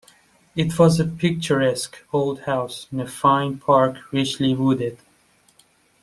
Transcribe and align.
It 0.55 0.79
was 0.79 0.99
a 0.99 1.05
picturesque 1.05 1.95
old 2.11 2.39
house 2.45 2.87
in 2.91 2.99
a 2.99 3.07
fine 3.07 3.59
park 3.59 4.11
richly 4.11 4.55
wooded. 4.55 4.97